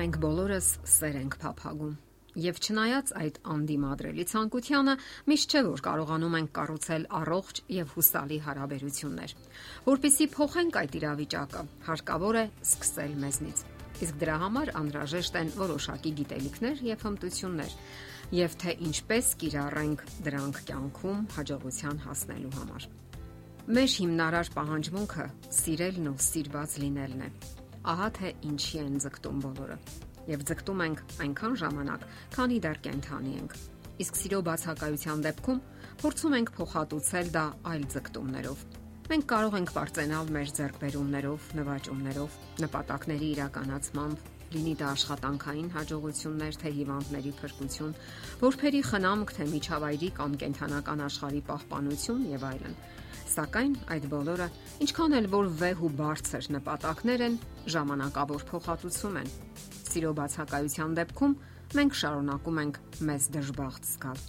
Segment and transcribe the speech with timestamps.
[0.00, 1.96] Մենք բոլորս սեր ենք փափագում։
[2.40, 4.94] Եվ չնայած այդ անդիմադրելի ցանկությանը,
[5.28, 9.34] միշտ չէ որ կարողանում ենք կառուցել առողջ եւ հուսալի հարաբերություններ։
[9.90, 13.62] Որպեսզի փոխենք այդ իրավիճակը, հարկավոր է սկսել մեզնից։
[14.00, 17.78] Իսկ դրա համար անհրաժեշտ են որոշակի գիտելիքներ եւ հմտություններ,
[18.40, 22.90] եւ թե ինչպես կիրառենք դրանք կյանքում հաջողության հասնելու համար։
[23.70, 27.34] Մեր հիմնարար պահանջմունքը սիրելն ու սիրված լինելն է
[27.80, 29.76] Ահա թե ինչի են ձգտում բոլորը։
[30.28, 32.02] Եվ ձգտում ենք այնքան ժամանակ,
[32.34, 33.54] քանի դեռ կենթանի ենք։
[34.04, 35.62] Իսկ սիրո բացակայության դեպքում
[36.02, 38.66] փորձում ենք փոխհատուցել դա այլ ձգտումներով։
[39.10, 47.32] Մենք կարող ենք բարձենալ մեր ձեռքբերումներով, նվաճումներով, նպատակների իրականացմամբ, լինի դա աշխատանքային հաջողություններ, թե հիվանդների
[47.40, 47.92] փրկություն,
[48.40, 52.74] որբերի խնամք, թե միջավայրի կամ կենթանական աշխարհի պահպանություն եւ այլն։
[53.30, 54.48] Սակայն այդ բոլորը,
[54.86, 57.38] ինչքան էլ որ վեհ ու բարձր նպատակներ են,
[57.70, 59.32] ժամանակավոր փոխհատուցում են։
[59.90, 61.38] Սիրո բացակայության դեպքում
[61.78, 64.22] մենք շարունակում ենք մեզ դժբախտ զգալ։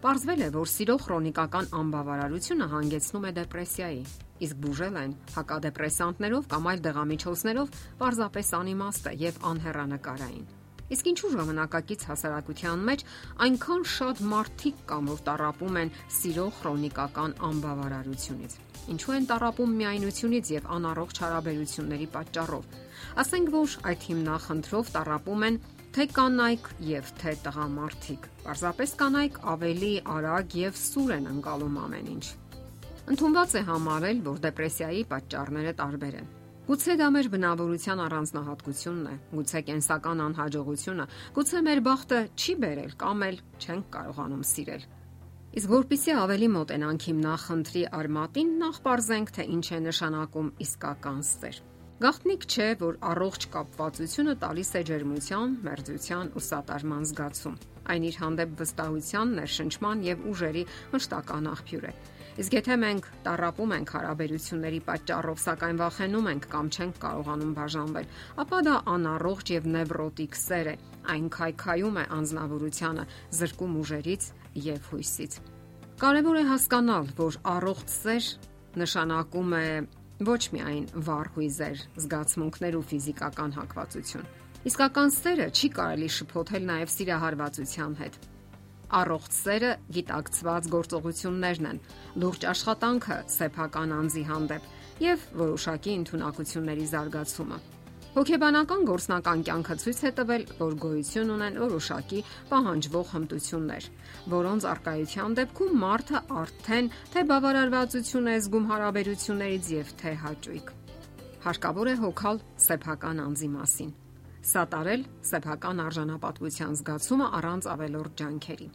[0.00, 4.02] Պարզվել է, որ սիրո քրոնիկական անբավարարությունը հանգեցնում է դեպրեսիայի,
[4.46, 10.48] իսկ բուժել են հակադեպրեսանտներով կամ այլ դեղամիջոցներով պարզապես անիմաստ է եւ անհեռանկարային։
[10.90, 13.02] Իսկ ինչու ժամանակակից հասարակության մեջ
[13.46, 18.56] այնքան շատ մարդիկ կան, որ տարապում են սիրո քրոնիկական անբավարարությունից։
[18.90, 22.74] Ինչու են տարապում միայնությունից եւ անառողջ հարաբերությունների պատճառով։
[23.22, 25.62] Ասենք որ այդ հիմնախնդրով տարապում են
[25.94, 32.26] թե կանայք եւ թե տղամարդիկ։ Պարզապես կանայք ավելի արագ եւ սուր են անցալում ամեն ինչ։
[33.10, 36.30] Ընթոնված է համարել, որ դեպրեսիայի պատճառները տարբեր են
[36.70, 41.06] Գուցե դա մեր բնավորության առանձնահատկությունն է, գուցե կենսական անհաջողությունը,
[41.38, 44.84] գուցե մեր բախտը չի բերել կամ էլ չենք կարողանում սիրել։
[45.58, 51.60] Իսկ որpիսի ավելի մոտենանք հիմնախնդրի արմատին, նախ parzենք, թե ինչ է նշանակում իսկական սեր։
[52.00, 57.58] Գաղտնիք չէ, որ առողջ կապվածությունը տալիս է ջերմության, մերձության ու սատարման զգացում։
[57.90, 61.94] Այն իր հանդեպ վստահության, ներշնչման եւ ուժերի մշտական աղբյուր է։
[62.38, 68.10] Իսկ եթե մենք տարապում ենք հարաբերությունների պատճառով, սակայն վախենում ենք կամ չենք կարողանում բաժանվել,
[68.44, 70.74] ապա դա անառողջ եւ նևրոտիկ սեր է։
[71.10, 73.04] Այն քայքայում է անznավորությունը,
[73.40, 74.28] զրկում ուժերից
[74.70, 75.32] եւ հույսից։
[76.00, 78.28] Կարևոր է հասկանալ, որ առողջ սեր
[78.80, 79.66] նշանակում է
[80.30, 84.28] ոչ միայն վառ հույզեր, զգացմունքներ ու ֆիզիկական հակվածություն։
[84.70, 88.18] Իսկական սերը չի կարելի շփոթել նաև սիրահարվածության հետ
[88.90, 91.76] Առողջ սերը գիտակցված գործողություններն են,
[92.22, 94.64] լուրջ աշխատանքը սեփական անձի հանդեպ
[95.04, 97.58] եւ որոշակի ինտունակությունների զարգացումը։
[98.10, 103.88] Հոգեբանական գործնական կյանքը ցույց է տվել, որ գոյություն ունեն որոշակի պահանջվող հմտություններ,
[104.34, 110.76] որոնց արկայության դեպքում մարդը արդեն թե բավարարվածություն է զգում հարաբերություններից եւ թե հաճույք։
[111.46, 113.98] Հարկավոր է հոգալ սեփական անձի մասին
[114.40, 118.68] սատարել սեփական արժանապատվության զգացումը առանց ավելորդ ջանքերի։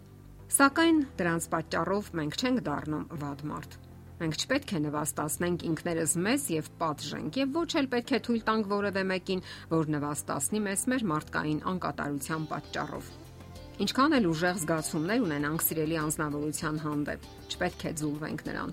[0.55, 3.77] Սակայն դրանց պատճառով մենք չենք դառնում վատ մարդ։
[4.15, 8.69] Մենք չպետք է նվաստացնենք ինքներս մեզ եւ պատժենք եւ ոչ էլ պետք է թույլ տանք
[8.75, 9.41] որևէ մեկին,
[9.73, 13.09] որ նվաստացնի մեզ մեր մարդկային անկատարության պատճառով։
[13.85, 18.71] Ինչքան էլ ուժեղ զգացումներ ունենանք սիրելի անznավորության հանդեպ, չպետք է ձուլվենք նրան։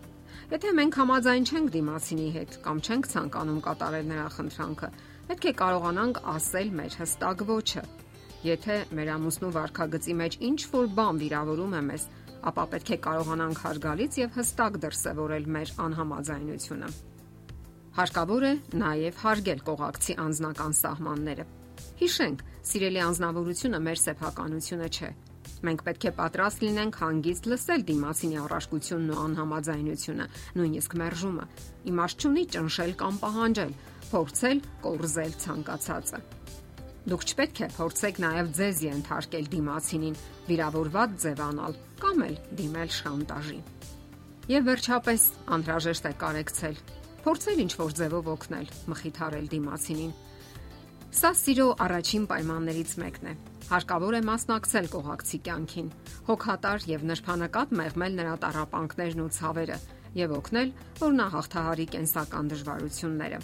[0.52, 4.90] Եթե մենք համաձայն չենք դիմացինի հետ կամ չենք ցանկանում կատարել նրա խնդրանքը,
[5.32, 7.82] պետք է կարողանանք ասել մեր հստակ ոչը։
[8.44, 12.02] Եթե մեր ամուսնու վարքագծի մեջ ինչ որ բան վիրավորում է մեզ,
[12.50, 16.90] ապա պետք է կարողանանք հարգալից եւ հստակ դրսեւորել մեր անհամաձայնությունը։
[17.96, 21.46] Հարկավոր է նաև հարգել կողակցի անձնական սահմանները։
[22.02, 25.10] Հիշենք, սիրելի անznավորությունը մեր սեփականությունը չէ։
[25.62, 30.26] Մենք պետք է պատրաստ լինենք հանգիստ լսել դիմացինի առարկությունն ու անհամաձայնությունը,
[30.58, 31.44] նույնիսկ մերժումը։
[31.92, 33.74] Իմաստ չունի ճնշել կամ պահանջել,
[34.12, 36.22] փորձել կորզել ցանկացածը։
[37.02, 43.56] Դուք չպետք է փորձեք նաև ձեզ ենթարկել դիմացինին, վիրավորված ձևանալ կամ էլ դիմել շանտաժի։
[44.52, 45.24] Եվ վերջապես
[45.56, 46.76] անհրաժեշտ է կարեկցել,
[47.24, 50.12] փորձել ինչ-որ ձևով օգնել, մխիթարել դիմացինին։
[51.12, 53.34] Սա սիրո առաջին պայմաններից մեկն է։
[53.72, 55.90] Հարկավոր է մասնակցել կողակցի կյանքին,
[56.28, 59.80] հոգատար եւ նրբանակատ մեղմել նրա տարապանքներն ու ցավերը
[60.22, 60.72] եւ օգնել,
[61.02, 63.42] որ նա հաղթահարի կենսական դժվարությունները։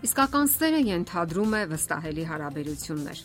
[0.00, 3.18] Իսկական սերը ենթադրում է վստահելի հարաբերություններ։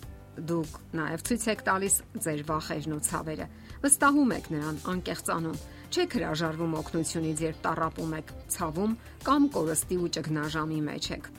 [0.49, 1.95] Դուք նաև ցույց եք տալիս
[2.25, 3.47] ձեր վախերն ու ցավերը։
[3.85, 5.61] Վստահում եք նրան անկեղծանում։
[5.95, 11.31] Չեք հրաժարվում օգնությունից, երբ տարապում եք, ցավում կամ կորստի ու ճգնաժամի մեջ եք։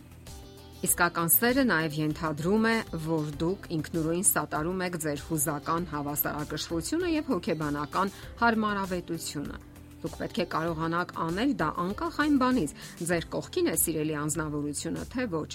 [0.88, 8.12] Իսկական սերը նաև ենթադրում է, որ դուք ինքնուրույն սատարում եք ձեր հուզական հավասարակշռությունը եւ հոգեբանական
[8.40, 9.65] հարմարավետությունը
[10.02, 12.76] Դուք պետք է կարողանաք անել դա անկախ այն բանից,
[13.10, 15.50] ձեր կողքին է սիրելի անznավորությունը, թե ոչ։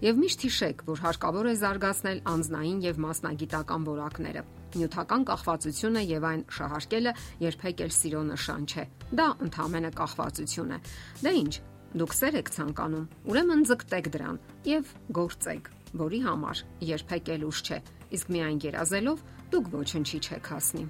[0.00, 4.42] Եվ միշտ հիշեք, որ հարկավոր է զարգացնել անznային եւ մասնագիտական որակները։
[4.80, 7.12] Նյութական կախվածությունը եւ այն շահարկելը
[7.44, 8.84] երբեք էլ սիրո նշան չէ։
[9.20, 10.78] Դա ընդհանրապես կախվածություն է։
[11.20, 11.54] Դե ի՞նչ,
[12.00, 14.40] դուք սեր եք ցանկանում։ Ուրեմն ձգտեք դրան
[14.70, 15.70] եւ գործեք,
[16.00, 16.64] որի համար
[16.94, 17.78] երբեք էլ ուշ չէ։
[18.14, 20.84] Իսկ միայն երազելով դուք ոչնչի չեք հասնի։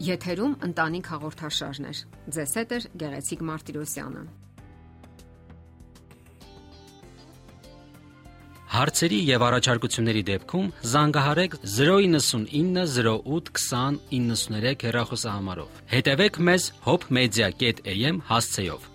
[0.00, 1.98] Եթերում ընտանիք հաղորդաշարներ։
[2.32, 4.22] Ձեզ հետ է Գեղեցիկ Մարտիրոսյանը։
[8.70, 18.89] Հարցերի եւ առաջարկությունների դեպքում զանգահարեք 099 08 20 93 հեռախոսահամարով։ Հետևեք մեզ hopmedia.am հասցեով։